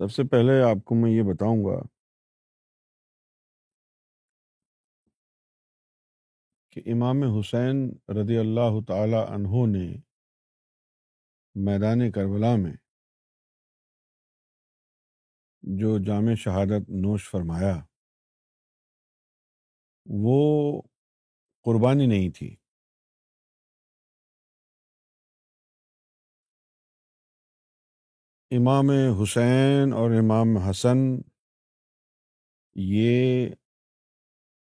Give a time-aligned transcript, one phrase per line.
[0.00, 1.80] سب سے پہلے آپ کو میں یہ بتاؤں گا
[6.70, 9.86] کہ امام حسین رضی اللہ تعالی عنہ نے
[11.54, 12.72] میدان کربلا میں
[15.62, 17.74] جو جامع شہادت نوش فرمایا
[20.06, 20.82] وہ
[21.66, 22.56] قربانی نہیں تھی۔
[28.58, 28.90] امام
[29.22, 30.98] حسین اور امام حسن،
[32.74, 33.46] یہ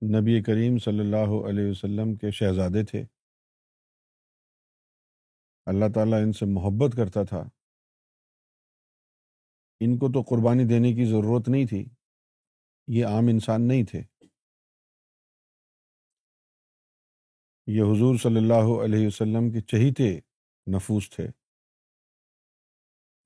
[0.02, 3.04] نبی کریم صلی اللہ علیہ وسلم کے شہزادے تھے۔
[5.66, 7.48] اللہ تعالیٰ ان سے محبت کرتا تھا۔
[9.80, 11.88] ان کو تو قربانی دینے کی ضرورت نہیں تھی۔
[12.86, 14.02] یہ عام انسان نہیں تھے۔
[17.66, 20.20] یہ حضور صلی اللہ علیہ وسلم کے چہیتے
[20.76, 21.39] نفوس تھے۔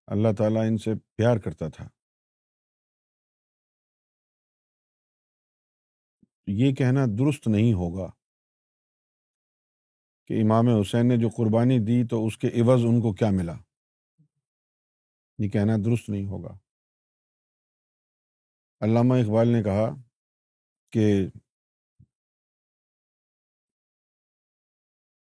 [0.06, 1.88] اللہ تعالیٰ ان سے پیار کرتا تھا۔
[6.46, 8.10] یہ کہنا درست نہیں ہوگا
[10.26, 13.52] کہ امام حسین نے جو قربانی دی تو اس کے عوض ان کو کیا ملا۔
[15.38, 16.58] یہ کہنا درست نہیں ہوگا۔
[18.80, 19.96] علامہ اقبال نے کہا
[20.90, 21.26] کہ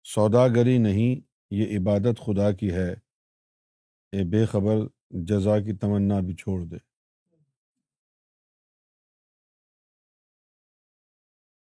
[0.04, 3.09] سوداگری نہیں، یہ عبادت خدا کی ہے۔
[4.12, 4.76] اے بے خبر
[5.10, 6.76] جزا کی تمنا بھی چھوڑ دے۔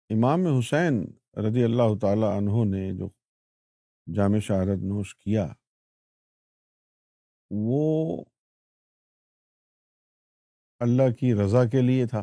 [0.09, 0.93] امام حسین
[1.37, 3.07] رضی اللہ تعالی عنہ نے جو
[4.15, 5.47] جامع شہادت نوش کیا،
[7.51, 8.23] وہ
[10.79, 12.21] اللہ کی رضا کے لیے تھا۔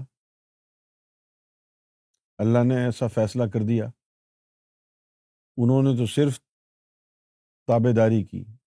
[2.39, 3.85] اللہ نے ایسا فیصلہ کر دیا۔
[5.57, 6.41] انہوں نے تو صرف
[7.67, 8.60] تابے داری کی۔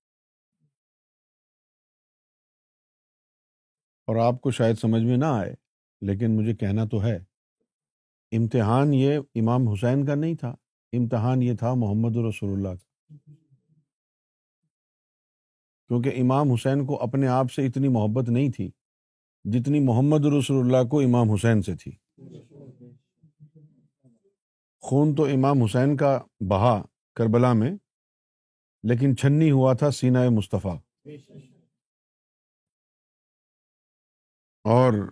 [4.06, 5.56] اور آپ کو شاید سمجھ میں نہ آئے،
[6.02, 7.18] لیکن مجھے کہنا تو ہے۔
[8.31, 10.56] امتحان یہ امام حسین کا نہیں تھا،
[10.94, 12.94] امتحان یہ تھا محمد رسول اللہ کا۔
[15.88, 18.72] کیونکہ امام حسین کو اپنے آپ سے اتنی محبت نہیں تھی
[19.44, 21.91] جتنی محمد رسول اللہ کو امام حسین سے تھی۔
[24.80, 26.85] خون تو امام حسین کا بہا
[27.16, 27.72] کربلا میں،
[28.84, 30.78] لیکن چھنی ہوا تھا سینہ مصطفیٰ۔
[34.63, 35.12] اور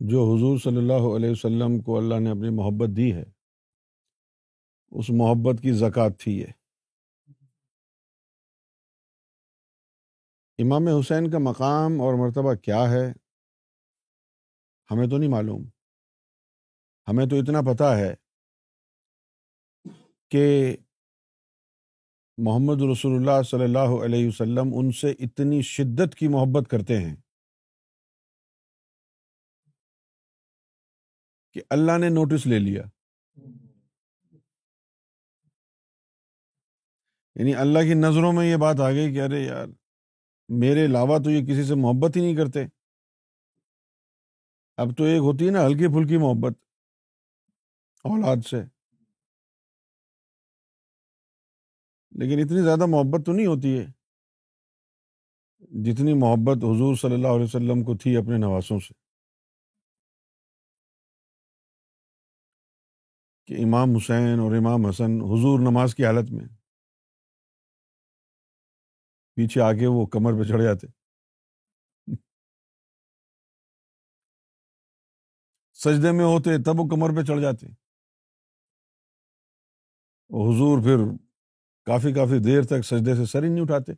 [0.00, 3.22] جو حضور صلی اللہ علیہ وسلم کو اللہ نے اپنی محبت دی ہے،
[4.90, 6.46] اس محبت کی زکوٰۃ تھی یہ۔
[10.58, 13.12] امام حسین کا مقام اور مرتبہ کیا ہے،
[14.90, 15.62] ہمیں تو نہیں معلوم۔
[17.08, 18.14] ہمیں تو اتنا پتہ ہے
[20.28, 20.76] کہ
[22.38, 27.16] محمد رسول اللہ صلی اللہ علیہ وسلم ان سے اتنی شدت کی محبت کرتے ہیں
[31.52, 32.82] کہ اللہ نے نوٹس لے لیا۔
[37.34, 39.66] یعنی اللہ کی نظروں میں یہ بات آ گئی کہ ارے یار،
[40.48, 42.64] میرے علاوہ تو یہ کسی سے محبت ہی نہیں کرتے۔
[44.76, 46.58] اب تو ایک ہوتی ہے نا ہلکی پھلکی محبت
[48.04, 48.75] اولاد سے۔
[52.18, 53.86] لیکن اتنی زیادہ محبت تو نہیں ہوتی ہے
[55.58, 58.94] جتنی محبت حضور صلی اللہ علیہ وسلم کو تھی اپنے نواسوں سے۔
[63.46, 66.44] کہ امام حسین اور امام حسن حضور نماز کی حالت میں
[69.34, 70.86] پیچھے آ کے وہ کمر پہ چڑھ جاتے۔
[75.72, 77.66] سجدے میں ہوتے تب وہ کمر پہ چڑھ جاتے۔
[80.30, 81.25] حضور پھر
[81.86, 83.92] کافی کافی دیر تک سجدے سے سر ہی نہیں اٹھاتے۔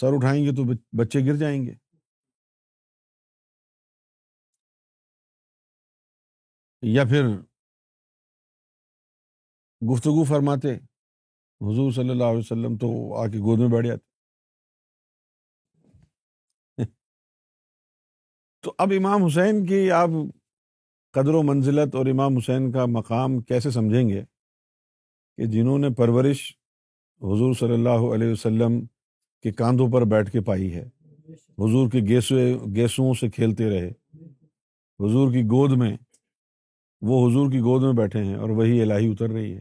[0.00, 0.64] سر اٹھائیں گے تو
[0.98, 1.74] بچے گر جائیں گے۔
[6.82, 7.24] یا پھر
[9.92, 10.74] گفتگو فرماتے۔
[11.60, 14.04] حضور صلی اللہ علیہ وسلم تو آ کے گود میں بیٹھ جاتے۔
[18.62, 20.08] تو اب امام حسین کی آپ
[21.12, 24.24] قدر و منزلت اور امام حسین کا مقام کیسے سمجھیں گے
[25.36, 26.57] کہ جنہوں نے پرورش
[27.20, 28.86] حضور صلی اللہ علیہ وسلم
[29.42, 30.84] کے کاندھوں پر بیٹھ کے پائی ہے۔
[31.34, 32.34] حضور کے گیسو
[32.74, 33.88] گیسوں سے کھیلتے رہے۔
[35.00, 35.96] حضور کی گود میں
[37.00, 39.60] وہ حضور کی گود میں بیٹھے ہیں اور وہی الہی اتر رہی ہے۔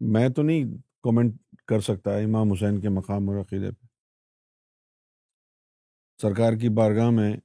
[0.00, 0.64] میں تو نہیں
[1.02, 1.34] کومنٹ
[1.66, 3.86] کر سکتا امام حسین کے مقام اور عقیدے پہ۔
[6.22, 7.36] سرکار کی بارگاہ میں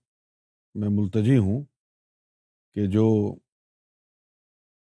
[0.75, 1.63] میں ملتجی ہوں
[2.75, 3.35] کہ جو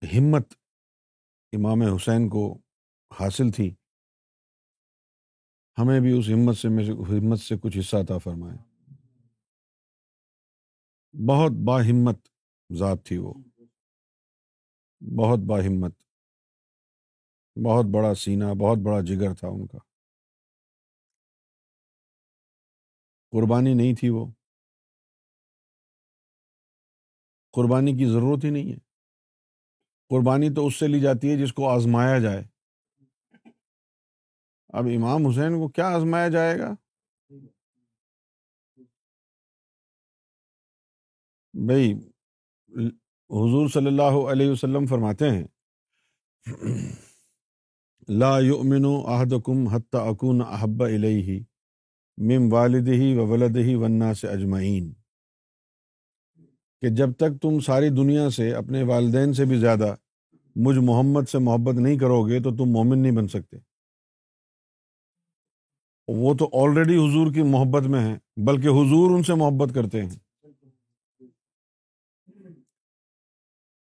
[0.02, 0.54] ہمت
[1.52, 2.58] امام حسین کو
[3.20, 3.74] حاصل تھی۔
[5.78, 6.68] ہمیں بھی اس ہمت سے
[7.18, 8.58] ہمت سے کچھ حصہ عطا فرمائے۔
[11.28, 12.28] بہت با ہمت
[12.78, 13.34] ذات تھی وہ۔
[15.00, 16.02] بہت با ہمت۔
[17.64, 19.78] بہت بڑا سینہ، بہت بڑا جگر تھا ان کا۔
[23.30, 24.26] قربانی نہیں تھی وہ۔
[27.52, 28.91] قربانی کی ضرورت ہی نہیں ہے۔
[30.12, 32.42] قربانی تو اس سے لی جاتی ہے جس کو آزمایا جائے۔
[34.68, 36.74] اب امام حسین کو کیا آزمایا جائے گا؟
[41.54, 41.92] بھائی،
[43.30, 45.44] حضور صلی اللہ علیہ وسلم فرماتے ہیں،
[48.08, 51.40] لا یؤمن احدکم حتی اکون احب الیہ
[52.18, 54.92] مم والد ہی و ولد ہی وننا سے اجمعین۔
[56.82, 59.94] کہ جب تک تم ساری دنیا سے اپنے والدین سے بھی زیادہ
[60.56, 63.56] مجھ محمد سے محبت نہیں کرو گے تو تم مومن نہیں بن سکتے۔
[66.08, 70.18] وہ تو آلریڈی حضور کی محبت میں ہیں، بلکہ حضور ان سے محبت کرتے ہیں۔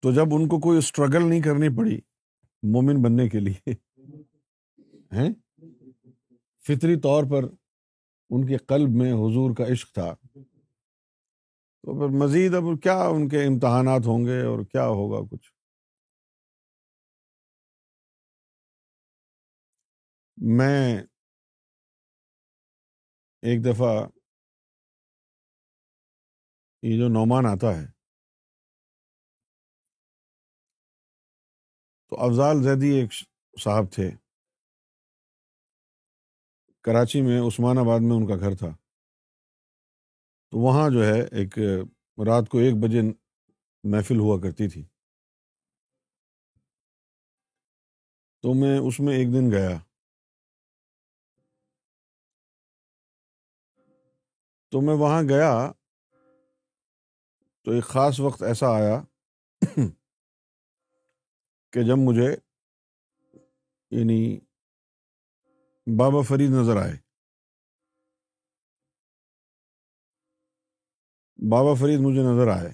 [0.01, 1.99] تو جب ان کو کوئی اسٹرگل نہیں کرنی پڑی
[2.63, 3.71] مومن بننے کے لیے،
[5.11, 5.29] ہیں؟
[6.67, 7.43] فطری طور پر
[8.29, 10.15] ان کے قلب میں حضور کا عشق تھا۔
[11.85, 15.51] تو پھر مزید اب کیا ان کے امتحانات ہوں گے اور کیا ہوگا کچھ؟
[20.37, 21.05] میں
[23.43, 24.07] ایک دفعہ
[26.83, 27.85] یہ جو نعمان آتا ہے
[32.11, 33.11] تو افضال زیدی ایک
[33.61, 34.09] صاحب تھے،
[36.85, 38.71] کراچی میں، عثمان آباد میں ان کا گھر تھا۔
[40.55, 41.57] تو وہاں جو ہے ایک
[42.27, 43.01] رات کو ایک بجے
[43.83, 44.85] محفل ہوا کرتی تھی۔
[48.41, 49.77] تو میں اس میں ایک دن گیا۔
[54.71, 55.71] تو میں وہاں گیا۔
[57.63, 59.03] تو ایک خاص وقت ایسا آیا
[61.71, 62.35] کہ جب مجھے
[63.91, 64.39] یعنی
[65.99, 67.04] بابا فرید نظر آئے۔
[71.37, 72.69] بابا فرید مجھے نظر آئے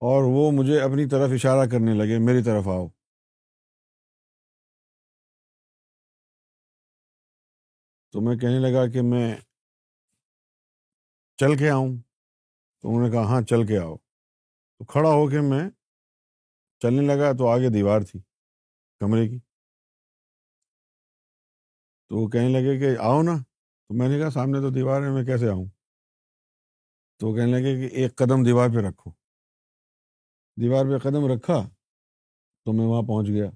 [0.00, 2.88] اور وہ مجھے اپنی طرف اشارہ کرنے لگے، میری طرف آؤ۔
[8.12, 9.34] تو میں کہنے لگا کہ میں
[11.36, 11.88] چل کے آؤں۔
[12.80, 13.96] تو انہوں نے کہا ہاں چل کے آؤ۔
[14.78, 15.70] تو کھڑا ہو کے میں
[16.80, 18.20] چلنے لگا تو آگے دیوار تھی
[19.00, 19.38] کمرے کی۔
[22.08, 23.32] تو وہ کہنے لگے کہ آؤ نا۔
[23.88, 25.83] تو میں نے کہا، سامنے تو دیوار ہے، میں کیسے آؤں؟
[27.20, 29.10] تو وہ کہنے لگے کہ ایک قدم دیوار پہ رکھو۔
[30.56, 31.68] دیوار پہ قدم رکھا
[32.66, 33.50] تو میں وہاں پہنچ گیا۔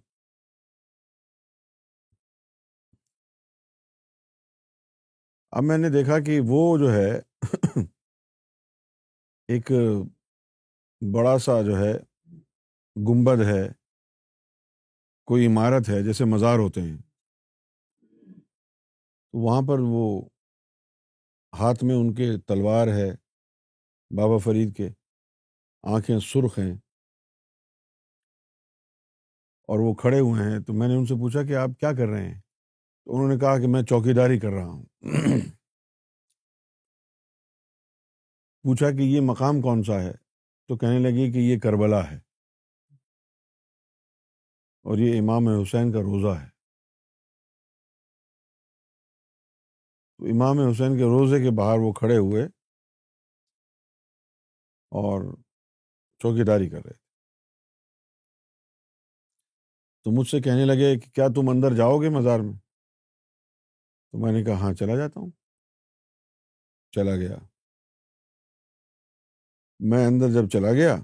[5.52, 7.20] اب میں نے دیکھا کہ وہ جو ہے
[9.49, 9.72] ایک
[11.14, 11.93] بڑا سا جو ہے
[12.96, 13.69] گنبد ہے،
[15.28, 16.99] کوئی عمارت ہے جیسے مزار ہوتے ہیں۔
[19.34, 20.28] وہاں پر وہ
[21.58, 23.27] ہاتھ میں ان کے تلوار ہے۔
[24.10, 24.88] بابا فرید کے
[25.82, 26.75] آنکھیں سرخ ہیں
[29.69, 32.06] اور وہ کھڑے ہوئے ہیں، تو میں نے ان سے پوچھا کہ آپ کیا کر
[32.06, 32.41] رہے ہیں؟
[33.05, 34.84] تو انہوں نے کہا کہ میں چوکی داری کر رہا ہوں۔
[38.62, 40.12] پوچھا کہ یہ مقام کون سا ہے؟
[40.69, 42.17] تو کہنے لگی کہ یہ کربلا ہے۔
[44.82, 46.48] اور یہ امام حسین کا روزہ ہے۔
[50.19, 52.57] تو امام حسین کے روزے کے باہر وہ کھڑے ہوئے
[54.92, 55.36] اور
[56.18, 57.08] چوکی داری کر رہے تھے۔
[60.04, 62.54] تو مجھ سے کہنے لگے کہ کیا تم اندر جاؤ گے مزار میں؟
[64.12, 65.30] تو میں نے کہا ہاں چلا جاتا ہوں۔
[66.92, 67.48] چلا گیا۔
[69.80, 70.96] میں اندر جب چلا گیا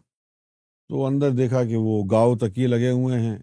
[0.88, 3.38] تو اندر دیکھا کہ وہ گاؤ تکیے لگے ہوئے ہیں۔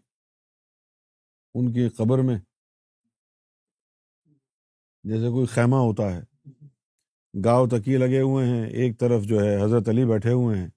[1.54, 2.38] ان کی قبر میں
[5.04, 6.31] جیسے کوئی خیمہ ہوتا ہے۔
[7.34, 10.70] گاؤ تکیے لگے ہوئے ہیں۔ ایک طرف جو ہے حضرت علی بیٹھے ہوئے ہیں،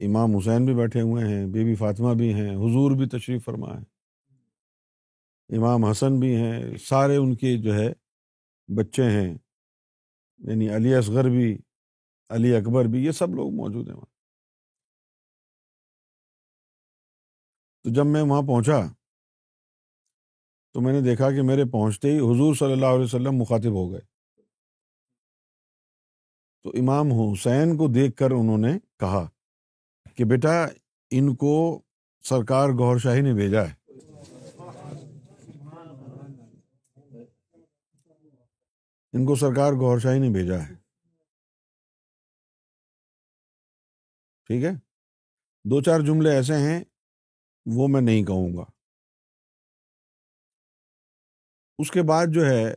[0.00, 3.78] امام حسین بھی بیٹھے ہوئے ہیں، بی بی فاطمہ بھی ہیں، حضور بھی تشریف فرما
[3.78, 3.82] ہے،
[5.50, 7.92] امام حسن بھی ہیں، سارے ان کے جو ہے
[8.68, 9.34] بچے ہیں
[10.38, 11.58] یعنی علی اصغر بھی،
[12.30, 14.12] علی اکبر بھی، یہ سب لوگ موجود ہیں وہاں۔
[17.84, 18.80] تو جب میں وہاں پہنچا،
[20.74, 23.92] تو میں نے دیکھا کہ میرے پہنچتے ہی حضور صلی اللہ علیہ وسلم مخاطب ہو
[23.92, 24.13] گئے۔
[26.64, 29.30] تو امام حسین کو دیکھ کر انہوں نے کہا
[30.16, 30.66] کہ بیٹا،
[31.10, 31.82] ان کو
[32.20, 33.74] سرکار گور شاہی نے بھیجا ہے۔
[39.12, 40.74] ان کو سرکار گور شاہی نے بھیجا ہے۔
[44.46, 44.70] ٹھیک ہے؟
[45.64, 46.84] دو چار جملے ایسے ہیں،
[47.66, 48.64] وہ میں نہیں کہوں گا۔
[51.78, 52.74] اس کے بعد جو ہے،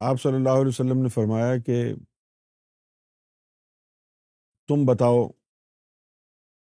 [0.00, 1.94] آپ صلی اللہ علیہ وسلم نے فرمایا کہ
[4.70, 5.28] تم بتاؤ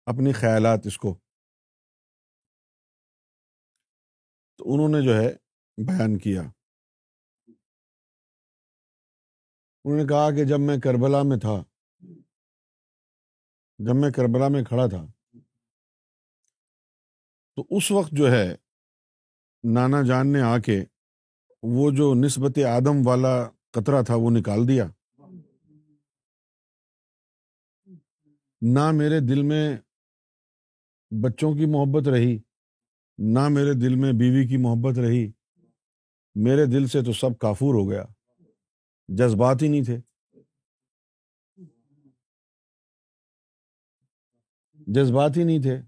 [0.05, 1.19] اپنی خیالات اس کو۔
[4.57, 5.33] تو انہوں نے جو ہے
[5.87, 6.41] بیان کیا۔
[9.85, 11.63] انہوں نے کہا کہ جب میں کربلا میں تھا،
[13.79, 15.05] جب میں کربلا میں کھڑا تھا،
[17.55, 18.55] تو اس وقت جو ہے
[19.73, 20.85] نانا جان نے آ کے
[21.63, 25.00] وہ جو نسبت آدم والا قطرہ تھا وہ نکال دیا۔
[28.61, 29.77] نہ میرے دل میں
[31.23, 32.39] بچوں کی محبت رہی،
[33.17, 35.31] نہ میرے دل میں بیوی کی محبت رہی۔
[36.35, 38.03] میرے دل سے تو سب کافور ہو گیا۔
[39.07, 39.97] جذبات ہی نہیں تھے۔
[44.73, 45.81] جذبات ہی نہیں تھے۔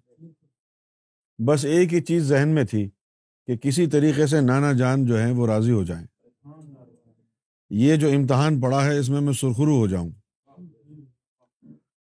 [1.47, 2.89] بس ایک ہی چیز ذہن میں تھی
[3.47, 6.07] کہ کسی طریقے سے نانا جان جو ہیں وہ راضی ہو جائیں۔
[7.69, 10.09] یہ جو امتحان پڑا ہے اس میں میں سرخرو ہو جاؤں۔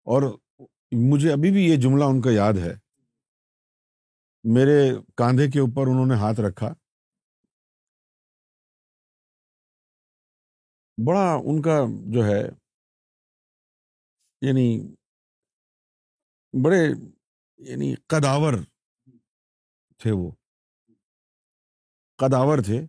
[0.04, 0.38] اور
[0.96, 2.74] مجھے ابھی بھی یہ جملہ ان کا یاد ہے۔
[4.44, 6.74] میرے کاندھے کے اوپر انہوں نے ہاتھ رکھا۔
[11.08, 11.80] بڑا ان کا
[12.14, 12.42] جو ہے
[14.42, 14.96] یعنی
[16.66, 17.12] بڑے
[17.58, 18.54] یعنی قداور
[19.98, 20.32] تھے وہ۔
[22.16, 22.86] قداور تھے۔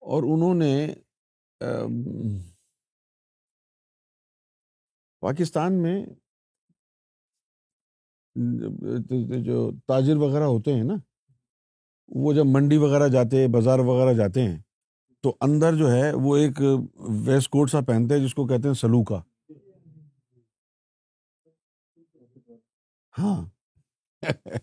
[0.00, 0.94] اور انہوں نے
[5.20, 6.06] پاکستان میں
[9.44, 10.94] جو تاجر وغیرہ ہوتے ہیں نا،
[12.08, 14.58] وہ جب منڈی وغیرہ جاتے ہیں، بازار وغیرہ جاتے ہیں،
[15.22, 16.60] تو اندر جو ہے وہ ایک
[16.96, 19.22] ویسٹ کوٹ سا پہنتے ہیں، جس کو کہتے ہیں سلوکا۔
[23.18, 23.44] ہاں۔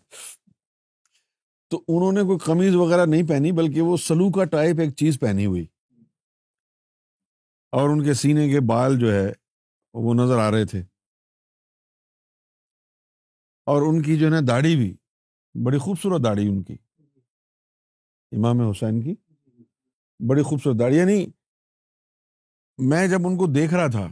[1.72, 5.20] تو انہوں نے کوئی قمیض وغیرہ نہیں پہنی، بلکہ وہ سلو کا ٹائپ ایک چیز
[5.20, 5.66] پہنی ہوئی۔
[7.72, 9.34] اور ان کے سینے کے بال جو ہے
[9.94, 10.84] وہ نظر آ رہے تھے۔
[13.70, 14.98] اور ان کی جو ہے نا داڑھی بھی،
[15.66, 16.74] بڑی خوبصورت داڑھی ان کی۔
[18.32, 19.16] امام حسین کی۔
[20.30, 21.26] بڑی خوبصورت داڑھی۔ یعنی
[22.78, 24.08] میں جب ان کو دیکھ رہا تھا،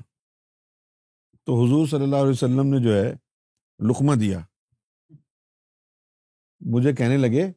[1.44, 3.14] تو حضور صلی اللہ علیہ وسلم نے جو ہے
[3.90, 4.40] لقمہ دیا۔
[6.60, 7.52] مجھے کہنے لگے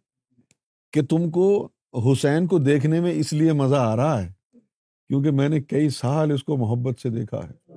[0.93, 1.69] کہ تم کو
[2.13, 4.33] حسین کو دیکھنے میں اس لیے مزہ آ رہا ہے
[5.09, 7.70] کیونکہ میں نے کئی سال اس کو محبت سے دیکھا ہے۔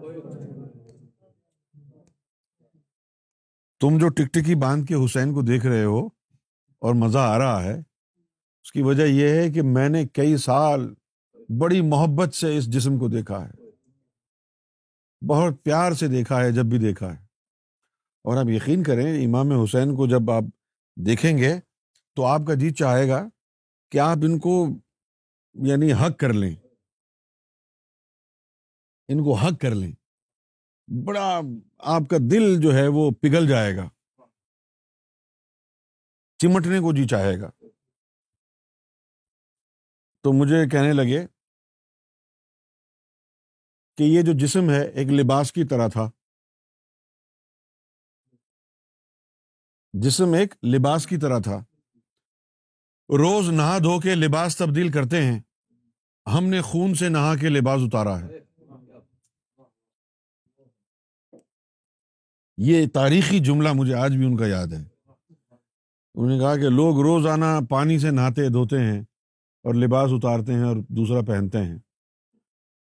[3.84, 6.06] تم جو ٹک ٹکی باندھ کے حسین کو دیکھ رہے ہو
[6.80, 7.80] اور مزہ آ رہا ہے،
[8.64, 10.94] اس کی وجہ یہ ہے کہ میں نے کئی سال
[11.60, 13.52] بڑی محبت سے اس جسم کو دیکھا ہے۔
[15.28, 17.24] بہت پیار سے دیکھا ہے، جب بھی دیکھا ہے۔
[18.24, 20.44] اور آپ یقین کریں، امام حسین کو جب آپ
[20.96, 21.60] دیکھیں گے
[22.16, 23.30] تو آپ کا جی چاہے گا
[23.92, 24.68] کہ آپ ان کو
[25.54, 26.56] یعنی حق کر لیں۔
[29.08, 29.92] ان کو حق کر لیں۔
[30.88, 31.42] بڑا
[31.78, 33.90] آپ کا دل جو ہے وہ پگھل جائے گا۔
[36.38, 37.50] چمٹنے کو جی چاہے گا۔
[40.24, 41.28] تو مجھے کہنے لگے
[43.98, 46.10] کہ یہ جو جسم ہے ایک لباس کی طرح تھا۔
[49.94, 51.58] جسم ایک لباس کی طرح تھا۔
[53.10, 55.40] روز نہا دھو کے لباس تبدیل کرتے ہیں۔
[56.38, 58.43] ہم نے خون سے نہا کے لباس اتارا ہے۔
[62.66, 64.84] یہ تاریخی جملہ مجھے آج بھی ان کا یاد ہے۔
[66.14, 69.02] انہوں نے کہا کہ لوگ روزانہ پانی سے نہاتے، دھوتے ہیں
[69.64, 71.80] اور لباس اتارتے ہیں اور دوسرا پہنتے ہیں۔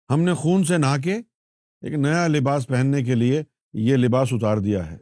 [0.10, 1.16] ہم نے خون سے نہا کے
[1.82, 4.98] ایک نیا لباس پہننے کے لیے یہ لباس اتار دیا ہے۔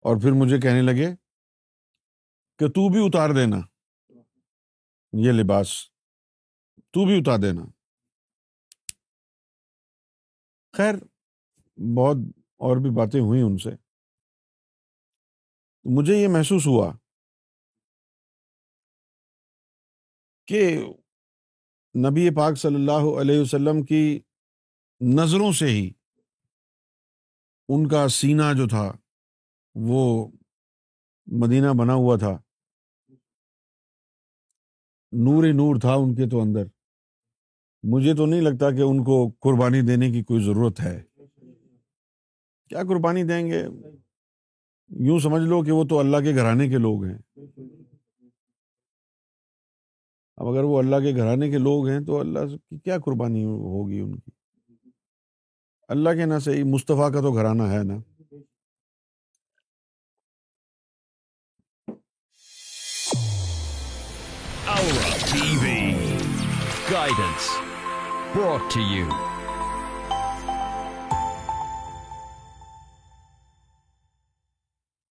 [0.00, 1.14] اور پھر مجھے کہنے لگے
[2.58, 3.56] کہ تو بھی اتار دینا،
[5.12, 5.68] یہ لباس،
[6.90, 7.75] تو بھی اتار دینا۔
[10.76, 10.94] خیر،
[11.96, 12.16] بہت
[12.56, 13.70] اور بھی باتیں ہوئی ان سے۔
[15.84, 16.96] مجھے یہ محسوس ہوا
[20.46, 20.78] کہ
[21.98, 24.20] نبی پاک صلی اللہ علیہ وسلم کی
[25.00, 25.90] نظروں سے ہی
[27.68, 28.92] ان کا سینہ جو تھا،
[29.74, 30.28] وہ
[31.26, 32.38] مدینہ بنا ہوا تھا۔
[35.12, 36.75] نور نور تھا ان کے تو اندر۔
[37.82, 41.02] مجھے تو نہیں لگتا کہ ان کو قربانی دینے کی کوئی ضرورت ہے۔
[42.68, 43.66] کیا قربانی دیں گے؟
[44.88, 47.18] یوں سمجھ لو کہ وہ تو اللہ کے گھرانے کے لوگ ہیں۔
[50.36, 54.00] اب اگر وہ اللہ کے گھرانے کے لوگ ہیں تو اللہ کی کیا قربانی ہوگی
[54.00, 54.30] ان کی؟
[55.88, 58.15] اللہ کے نا صحیح، مصطفیٰ کا تو گھرانہ ہے نا۔
[66.96, 67.58] Guidance.
[68.32, 69.04] Brought to you